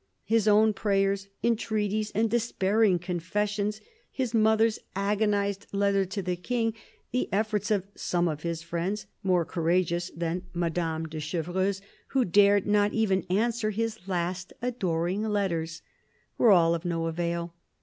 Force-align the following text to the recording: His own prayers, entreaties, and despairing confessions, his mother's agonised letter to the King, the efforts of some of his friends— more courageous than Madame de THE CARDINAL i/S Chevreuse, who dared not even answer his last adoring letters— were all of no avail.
His 0.23 0.47
own 0.47 0.73
prayers, 0.73 1.27
entreaties, 1.43 2.09
and 2.15 2.27
despairing 2.27 2.97
confessions, 2.97 3.81
his 4.11 4.33
mother's 4.33 4.79
agonised 4.95 5.67
letter 5.71 6.05
to 6.05 6.23
the 6.23 6.35
King, 6.35 6.73
the 7.11 7.31
efforts 7.31 7.69
of 7.69 7.85
some 7.93 8.27
of 8.27 8.41
his 8.41 8.63
friends— 8.63 9.05
more 9.31 9.45
courageous 9.45 10.09
than 10.17 10.47
Madame 10.55 11.03
de 11.07 11.19
THE 11.19 11.21
CARDINAL 11.21 11.21
i/S 11.21 11.23
Chevreuse, 11.23 11.81
who 12.07 12.25
dared 12.25 12.65
not 12.65 12.93
even 12.93 13.27
answer 13.29 13.69
his 13.69 14.07
last 14.07 14.53
adoring 14.59 15.21
letters— 15.21 15.83
were 16.39 16.49
all 16.49 16.73
of 16.73 16.83
no 16.83 17.05
avail. 17.05 17.53